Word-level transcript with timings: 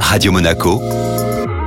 Radio 0.00 0.32
Monaco, 0.32 0.80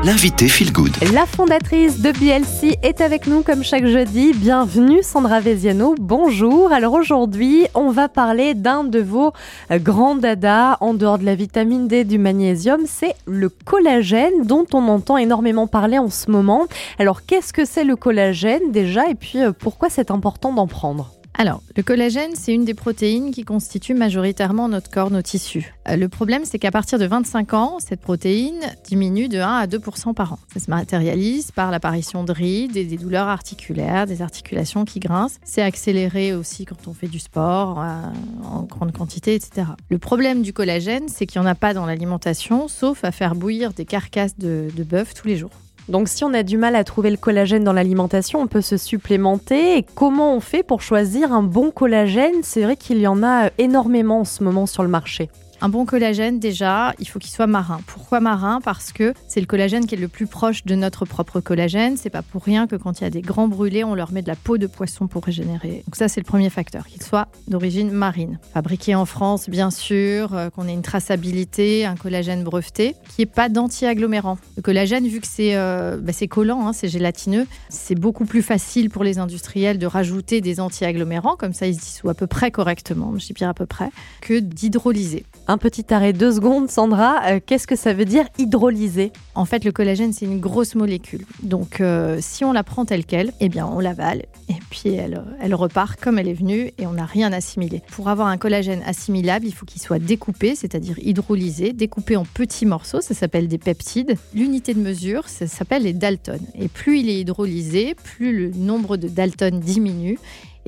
l'invité 0.03 0.47
Feel 0.47 0.71
Good. 0.71 0.91
La 1.13 1.25
fondatrice 1.25 2.01
de 2.01 2.11
BLC 2.11 2.77
est 2.81 3.01
avec 3.01 3.27
nous 3.27 3.43
comme 3.43 3.63
chaque 3.63 3.85
jeudi. 3.85 4.33
Bienvenue 4.33 5.03
Sandra 5.03 5.39
Veziano, 5.39 5.95
bonjour. 5.99 6.71
Alors 6.71 6.93
aujourd'hui, 6.93 7.67
on 7.75 7.91
va 7.91 8.09
parler 8.09 8.53
d'un 8.53 8.83
de 8.83 8.99
vos 8.99 9.33
grands 9.71 10.15
dadas 10.15 10.77
en 10.79 10.93
dehors 10.93 11.19
de 11.19 11.25
la 11.25 11.35
vitamine 11.35 11.87
D, 11.87 12.05
du 12.05 12.17
magnésium, 12.17 12.81
c'est 12.85 13.15
le 13.27 13.49
collagène 13.49 14.45
dont 14.45 14.65
on 14.73 14.87
entend 14.87 15.17
énormément 15.17 15.67
parler 15.67 15.99
en 15.99 16.09
ce 16.09 16.31
moment. 16.31 16.65
Alors 16.97 17.25
qu'est-ce 17.25 17.53
que 17.53 17.65
c'est 17.65 17.83
le 17.83 17.95
collagène 17.95 18.71
déjà? 18.71 19.09
Et 19.09 19.15
puis 19.15 19.39
euh, 19.43 19.51
pourquoi 19.51 19.89
c'est 19.89 20.11
important 20.11 20.53
d'en 20.53 20.67
prendre? 20.67 21.18
Alors, 21.41 21.63
le 21.77 21.83
collagène, 21.83 22.31
c'est 22.33 22.53
une 22.53 22.65
des 22.65 22.73
protéines 22.73 23.31
qui 23.31 23.45
constitue 23.45 23.93
majoritairement 23.93 24.67
notre 24.67 24.91
corps, 24.91 25.09
nos 25.09 25.21
tissus. 25.21 25.73
Euh, 25.87 25.95
le 25.95 26.09
problème, 26.09 26.43
c'est 26.43 26.59
qu'à 26.59 26.69
partir 26.69 26.99
de 26.99 27.05
25 27.05 27.53
ans, 27.53 27.77
cette 27.79 28.01
protéine 28.01 28.59
diminue 28.83 29.29
de 29.29 29.39
1 29.39 29.47
à 29.47 29.65
2% 29.65 30.13
par 30.13 30.33
an. 30.33 30.39
Ça 30.53 30.59
se 30.59 30.69
matérialise 30.69 31.51
par 31.51 31.71
l'apparition 31.71 32.25
de 32.25 32.33
rides 32.33 32.75
et 32.75 32.83
des 32.83 32.97
douleurs 32.97 33.29
articulaires, 33.29 34.05
des 34.05 34.21
articulations 34.21 34.83
qui 34.83 34.99
grincent. 34.99 35.39
C'est 35.45 35.61
accéléré 35.61 36.33
aussi 36.33 36.65
quand 36.65 36.89
on 36.89 36.93
fait 36.93 37.07
du 37.07 37.19
sport 37.19 37.79
euh, 37.79 38.01
en 38.43 38.63
grande 38.63 38.91
quantité, 38.91 39.33
etc. 39.33 39.65
Le 39.89 39.97
problème 39.97 40.41
du 40.41 40.51
collagène, 40.51 41.07
c'est 41.07 41.25
qu'il 41.25 41.39
n'y 41.39 41.47
en 41.47 41.49
a 41.49 41.55
pas 41.55 41.73
dans 41.73 41.85
l'alimentation, 41.85 42.67
sauf 42.67 43.05
à 43.05 43.13
faire 43.13 43.35
bouillir 43.35 43.71
des 43.71 43.85
carcasses 43.85 44.37
de, 44.37 44.67
de 44.75 44.83
bœuf 44.83 45.13
tous 45.13 45.29
les 45.29 45.37
jours. 45.37 45.51
Donc 45.89 46.07
si 46.07 46.23
on 46.23 46.35
a 46.35 46.43
du 46.43 46.57
mal 46.57 46.75
à 46.75 46.83
trouver 46.83 47.09
le 47.09 47.17
collagène 47.17 47.63
dans 47.63 47.73
l'alimentation, 47.73 48.39
on 48.39 48.47
peut 48.47 48.61
se 48.61 48.77
supplémenter. 48.77 49.83
Comment 49.95 50.35
on 50.35 50.39
fait 50.39 50.61
pour 50.61 50.83
choisir 50.83 51.33
un 51.33 51.41
bon 51.41 51.71
collagène? 51.71 52.35
C'est 52.43 52.61
vrai 52.61 52.75
qu'il 52.75 52.99
y 52.99 53.07
en 53.07 53.23
a 53.23 53.49
énormément 53.57 54.19
en 54.19 54.25
ce 54.25 54.43
moment 54.43 54.67
sur 54.67 54.83
le 54.83 54.89
marché. 54.89 55.29
Un 55.61 55.67
bon 55.67 55.85
collagène, 55.85 56.39
déjà, 56.39 56.93
il 56.99 57.07
faut 57.07 57.19
qu'il 57.19 57.31
soit 57.31 57.45
marin. 57.45 57.81
Pourquoi 57.85 58.21
marin? 58.21 58.61
Parce 58.63 58.93
que 58.93 59.13
c'est 59.27 59.41
le 59.41 59.45
collagène 59.45 59.85
qui 59.85 59.95
est 59.95 59.97
le 59.97 60.07
plus 60.07 60.25
proche 60.25 60.63
de 60.63 60.73
notre 60.73 61.03
propre 61.03 61.41
collagène. 61.41 61.97
C'est 61.97 62.09
pas 62.09 62.21
pour 62.21 62.43
rien 62.43 62.65
que 62.65 62.77
quand 62.77 63.01
il 63.01 63.03
y 63.03 63.07
a 63.07 63.09
des 63.09 63.21
grands 63.21 63.49
brûlés, 63.49 63.83
on 63.83 63.93
leur 63.93 64.13
met 64.13 64.21
de 64.21 64.29
la 64.29 64.37
peau 64.37 64.57
de 64.57 64.67
poisson 64.67 65.07
pour 65.07 65.25
régénérer. 65.25 65.83
Donc 65.85 65.97
ça, 65.97 66.07
c'est 66.07 66.21
le 66.21 66.25
premier 66.25 66.49
facteur, 66.49 66.87
qu'il 66.87 67.03
soit 67.03 67.27
d'origine 67.49 67.91
marine. 67.91 68.39
Fabriqué 68.53 68.95
en 68.95 69.05
France, 69.05 69.49
bien 69.49 69.69
sûr, 69.69 70.33
euh, 70.33 70.49
qu'on 70.49 70.65
ait 70.65 70.73
une 70.73 70.81
traçabilité, 70.81 71.85
un 71.85 71.95
collagène 71.95 72.45
breveté, 72.45 72.95
qui 73.13 73.23
est 73.23 73.25
pas 73.25 73.49
d'anti-agglomérant. 73.49 74.37
Le 74.55 74.61
collagène, 74.61 75.07
vu 75.07 75.19
que 75.19 75.27
c'est 75.27 75.57
euh, 75.57 75.97
bah, 76.01 76.13
collant, 76.29 76.67
hein, 76.67 76.73
c'est 76.73 76.87
gélatineux, 76.87 77.45
c'est 77.67 77.95
beaucoup 77.95 78.25
plus 78.25 78.41
facile 78.41 78.89
pour 78.89 79.03
les 79.03 79.19
industriels 79.19 79.77
de 79.77 79.87
rajouter 79.87 80.39
des 80.39 80.61
anti-agglomérants, 80.61 81.35
comme 81.35 81.53
ça 81.53 81.67
ils 81.67 81.75
se 81.75 81.81
dissout 81.81 82.09
à 82.09 82.13
peu 82.13 82.27
près 82.27 82.49
correctement, 82.49 83.13
je 83.17 83.25
dis 83.25 83.33
bien 83.33 83.49
à 83.49 83.53
peu 83.53 83.65
près, 83.65 83.89
que 84.21 84.39
d'hydrolyser. 84.39 85.25
Un 85.49 85.57
petit 85.57 85.91
arrêt, 85.91 86.13
deux 86.13 86.33
secondes, 86.33 86.69
Sandra. 86.69 87.23
Euh, 87.25 87.39
qu'est-ce 87.43 87.65
que 87.65 87.75
ça 87.75 87.91
veut 87.91 88.05
dire 88.05 88.27
hydrolyser? 88.37 89.11
En 89.33 89.45
fait, 89.45 89.65
le 89.65 89.71
collagène, 89.71 90.13
c'est 90.13 90.25
une 90.25 90.39
grosse 90.39 90.75
molécule. 90.75 91.25
Donc, 91.41 91.81
euh, 91.81 92.19
si 92.21 92.45
on 92.45 92.53
la 92.53 92.61
prend 92.61 92.85
telle 92.85 93.03
qu'elle, 93.03 93.33
eh 93.39 93.49
bien, 93.49 93.65
on 93.65 93.79
l'avale 93.79 94.25
et 94.47 94.53
puis 94.69 94.93
elle, 94.93 95.23
elle 95.41 95.55
repart 95.55 95.99
comme 95.99 96.19
elle 96.19 96.27
est 96.27 96.35
venue 96.35 96.71
et 96.77 96.85
on 96.85 96.91
n'a 96.91 97.05
rien 97.05 97.33
assimilé. 97.33 97.81
Pour 97.91 98.09
avoir 98.09 98.27
un 98.27 98.37
collagène 98.37 98.83
assimilable, 98.85 99.47
il 99.47 99.51
faut 99.51 99.65
qu'il 99.65 99.81
soit 99.81 99.97
découpé, 99.97 100.53
c'est-à-dire 100.53 100.99
hydrolysé, 100.99 101.73
découpé 101.73 102.15
en 102.15 102.25
petits 102.25 102.67
morceaux. 102.67 103.01
Ça 103.01 103.15
s'appelle 103.15 103.47
des 103.47 103.57
peptides. 103.57 104.17
L'unité 104.35 104.75
de 104.75 104.79
mesure, 104.79 105.27
ça 105.29 105.47
s'appelle 105.47 105.81
les 105.81 105.93
daltons. 105.93 106.37
Et 106.53 106.67
plus 106.67 106.99
il 106.99 107.09
est 107.09 107.21
hydrolysé, 107.21 107.95
plus 107.95 108.37
le 108.37 108.51
nombre 108.55 108.97
de 108.97 109.07
daltons 109.07 109.57
diminue. 109.57 110.19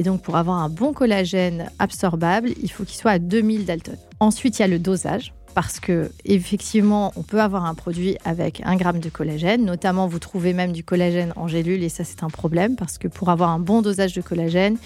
Et 0.01 0.03
donc, 0.03 0.23
pour 0.23 0.35
avoir 0.35 0.57
un 0.57 0.69
bon 0.69 0.93
collagène 0.93 1.69
absorbable, 1.77 2.49
il 2.63 2.71
faut 2.71 2.85
qu'il 2.85 2.97
soit 2.97 3.11
à 3.11 3.19
2000 3.19 3.65
daltons. 3.65 3.99
Ensuite, 4.19 4.57
il 4.57 4.63
y 4.63 4.65
a 4.65 4.67
le 4.67 4.79
dosage. 4.79 5.31
Parce 5.53 5.79
que 5.79 6.09
effectivement, 6.25 7.11
on 7.15 7.21
peut 7.21 7.39
avoir 7.39 7.65
un 7.65 7.75
produit 7.75 8.17
avec 8.25 8.63
un 8.65 8.77
gramme 8.77 8.99
de 8.99 9.09
collagène. 9.09 9.63
Notamment, 9.63 10.07
vous 10.07 10.17
trouvez 10.17 10.53
même 10.53 10.71
du 10.71 10.83
collagène 10.83 11.33
en 11.35 11.47
gélule 11.47 11.83
et 11.83 11.89
ça, 11.89 12.03
c'est 12.03 12.23
un 12.23 12.29
problème 12.29 12.75
parce 12.77 12.97
que 12.97 13.07
pour 13.07 13.29
avoir 13.29 13.51
un 13.51 13.59
bon 13.59 13.83
dosage 13.83 14.15
de 14.15 14.21
collagène, 14.21 14.77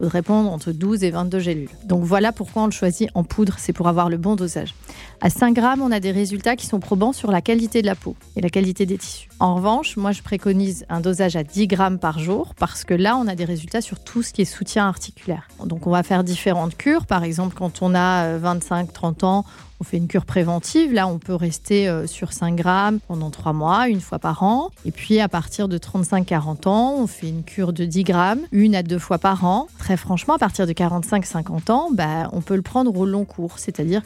il 0.00 0.04
faudrait 0.04 0.22
prendre 0.22 0.50
entre 0.50 0.72
12 0.72 1.04
et 1.04 1.10
22 1.10 1.38
gélules. 1.38 1.68
Donc 1.84 2.02
voilà 2.02 2.32
pourquoi 2.32 2.62
on 2.62 2.66
le 2.66 2.72
choisit 2.72 3.08
en 3.14 3.22
poudre, 3.22 3.54
c'est 3.58 3.72
pour 3.72 3.86
avoir 3.86 4.08
le 4.08 4.16
bon 4.16 4.34
dosage. 4.34 4.74
À 5.20 5.30
5 5.30 5.54
grammes, 5.54 5.82
on 5.82 5.92
a 5.92 6.00
des 6.00 6.10
résultats 6.10 6.56
qui 6.56 6.66
sont 6.66 6.80
probants 6.80 7.12
sur 7.12 7.30
la 7.30 7.40
qualité 7.40 7.80
de 7.80 7.86
la 7.86 7.94
peau 7.94 8.16
et 8.34 8.40
la 8.40 8.50
qualité 8.50 8.86
des 8.86 8.98
tissus. 8.98 9.28
En 9.38 9.54
revanche, 9.54 9.96
moi 9.96 10.10
je 10.10 10.22
préconise 10.22 10.84
un 10.88 11.00
dosage 11.00 11.36
à 11.36 11.44
10 11.44 11.68
grammes 11.68 11.98
par 11.98 12.18
jour 12.18 12.54
parce 12.58 12.84
que 12.84 12.94
là, 12.94 13.16
on 13.16 13.28
a 13.28 13.36
des 13.36 13.44
résultats 13.44 13.80
sur 13.80 14.00
tout 14.00 14.22
ce 14.22 14.32
qui 14.32 14.42
est 14.42 14.46
soutien 14.46 14.88
articulaire. 14.88 15.48
Donc 15.64 15.86
on 15.86 15.90
va 15.90 16.02
faire 16.02 16.24
différentes 16.24 16.76
cures. 16.76 17.06
Par 17.06 17.22
exemple, 17.22 17.54
quand 17.56 17.80
on 17.80 17.94
a 17.94 18.36
25-30 18.38 18.82
euh, 19.22 19.26
ans, 19.26 19.44
on 19.80 19.84
fait 19.84 19.96
une 19.96 20.06
cure 20.06 20.24
préventive. 20.24 20.92
Là, 20.92 21.06
on 21.06 21.18
peut 21.18 21.34
rester 21.34 21.88
euh, 21.88 22.06
sur 22.06 22.32
5 22.32 22.54
grammes 22.56 23.00
pendant 23.06 23.30
3 23.30 23.52
mois, 23.52 23.88
une 23.88 24.00
fois 24.00 24.18
par 24.18 24.42
an. 24.42 24.70
Et 24.84 24.90
puis, 24.90 25.20
à 25.20 25.28
partir 25.28 25.68
de 25.68 25.78
35-40 25.78 26.68
ans, 26.68 26.94
on 26.98 27.06
fait 27.06 27.28
une 27.28 27.42
cure 27.42 27.72
de 27.72 27.84
10 27.84 28.04
grammes, 28.04 28.40
une 28.52 28.74
à 28.74 28.82
deux 28.82 28.98
fois 28.98 29.18
par 29.18 29.44
an. 29.44 29.68
Très 29.78 29.96
franchement, 29.96 30.34
à 30.34 30.38
partir 30.38 30.66
de 30.66 30.72
45-50 30.72 31.70
ans, 31.70 31.88
bah, 31.92 32.28
on 32.32 32.40
peut 32.40 32.56
le 32.56 32.62
prendre 32.62 32.96
au 32.96 33.06
long 33.06 33.24
cours, 33.24 33.58
c'est-à-dire 33.58 34.02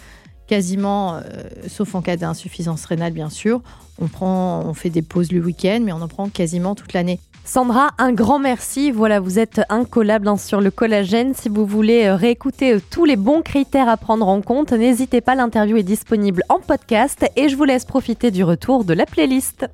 quasiment, 0.47 1.17
euh, 1.17 1.21
sauf 1.69 1.95
en 1.95 2.03
cas 2.03 2.17
d'insuffisance 2.17 2.85
rénale 2.87 3.13
bien 3.13 3.29
sûr, 3.29 3.61
on, 4.01 4.09
prend, 4.09 4.65
on 4.65 4.75
fait 4.75 4.91
des 4.91 5.03
pauses 5.03 5.31
le 5.31 5.41
week-end, 5.41 5.81
mais 5.85 5.93
on 5.93 6.01
en 6.01 6.09
prend 6.09 6.29
quasiment 6.29 6.75
toute 6.75 6.95
l'année. 6.95 7.21
Sandra, 7.51 7.93
un 7.97 8.13
grand 8.13 8.39
merci. 8.39 8.91
Voilà, 8.91 9.21
vous 9.21 9.39
êtes 9.39 9.63
incollable 9.71 10.29
hein, 10.29 10.37
sur 10.37 10.61
le 10.61 10.71
collagène. 10.71 11.33
Si 11.33 11.49
vous 11.49 11.65
voulez 11.65 12.05
euh, 12.05 12.15
réécouter 12.15 12.75
euh, 12.75 12.81
tous 12.91 13.07
les 13.07 13.17
bons 13.17 13.41
critères 13.41 13.89
à 13.89 13.97
prendre 13.97 14.29
en 14.29 14.43
compte, 14.43 14.73
n'hésitez 14.73 15.23
pas, 15.23 15.35
l'interview 15.35 15.79
est 15.79 15.83
disponible 15.83 16.43
en 16.51 16.59
podcast 16.59 17.25
et 17.37 17.49
je 17.49 17.57
vous 17.57 17.65
laisse 17.65 17.87
profiter 17.87 18.31
du 18.31 18.45
retour 18.45 18.85
de 18.85 18.93
la 18.93 19.07
playlist. 19.07 19.67